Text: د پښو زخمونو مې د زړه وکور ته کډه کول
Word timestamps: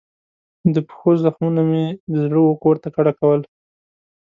د 0.73 0.75
پښو 0.87 1.11
زخمونو 1.23 1.61
مې 1.69 1.85
د 2.13 2.13
زړه 2.25 2.39
وکور 2.49 2.75
ته 2.83 2.89
کډه 2.95 3.13
کول 3.19 3.41